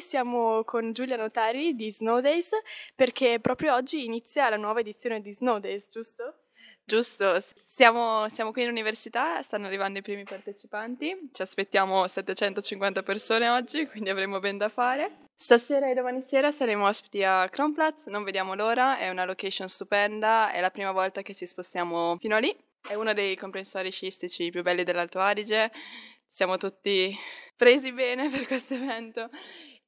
[0.00, 2.50] Siamo con Giulia Notari di Snow Days
[2.96, 6.46] perché proprio oggi inizia la nuova edizione di Snow Days, giusto?
[6.84, 13.48] Giusto, siamo, siamo, qui in università, stanno arrivando i primi partecipanti, ci aspettiamo 750 persone
[13.48, 15.28] oggi, quindi avremo ben da fare.
[15.34, 20.50] Stasera e domani sera saremo ospiti a Kronplatz, non vediamo l'ora, è una location stupenda,
[20.50, 22.56] è la prima volta che ci spostiamo fino a lì,
[22.88, 25.70] è uno dei comprensori sciistici più belli dell'Alto Adige,
[26.26, 27.16] siamo tutti
[27.54, 29.28] presi bene per questo evento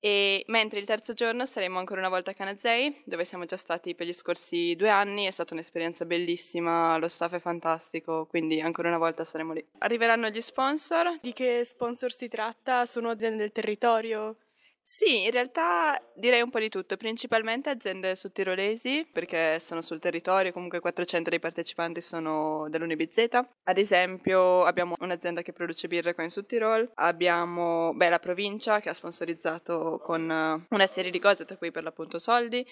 [0.05, 3.95] e mentre il terzo giorno saremo ancora una volta a Canazei, dove siamo già stati
[3.95, 8.89] per gli scorsi due anni, è stata un'esperienza bellissima, lo staff è fantastico, quindi ancora
[8.89, 9.65] una volta saremo lì.
[9.79, 11.21] Arriveranno gli sponsor.
[11.21, 12.85] Di che sponsor si tratta?
[12.85, 14.39] Sono aziende del territorio?
[14.87, 20.51] Sì, in realtà direi un po' di tutto, principalmente aziende sudtirolesi perché sono sul territorio,
[20.51, 23.29] comunque 400 dei partecipanti sono dell'UniBZ.
[23.63, 28.89] Ad esempio abbiamo un'azienda che produce birre qua in Sudtirol, abbiamo beh, la provincia che
[28.89, 30.23] ha sponsorizzato con
[30.69, 32.67] una serie di cose, tra cui per l'appunto soldi,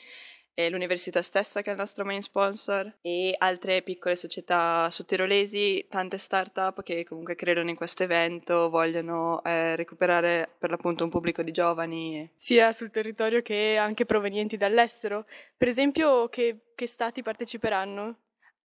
[0.68, 6.82] l'università stessa che è il nostro main sponsor e altre piccole società sudtirolesi, tante start-up
[6.82, 12.30] che comunque credono in questo evento, vogliono eh, recuperare per l'appunto un pubblico di giovani.
[12.36, 15.26] Sia sul territorio che anche provenienti dall'estero.
[15.56, 18.16] Per esempio, che, che stati parteciperanno?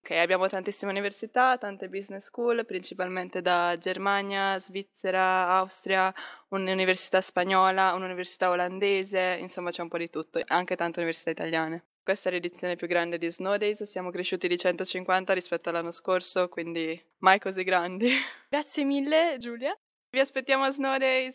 [0.06, 6.14] Ok, abbiamo tantissime università, tante business school, principalmente da Germania, Svizzera, Austria,
[6.50, 11.86] un'università spagnola, un'università olandese, insomma c'è un po' di tutto, anche tante università italiane.
[12.04, 16.50] Questa è l'edizione più grande di Snow Days, siamo cresciuti di 150 rispetto all'anno scorso,
[16.50, 18.08] quindi mai così grandi.
[18.48, 19.76] Grazie mille Giulia.
[20.12, 21.34] Vi aspettiamo a Snow Days!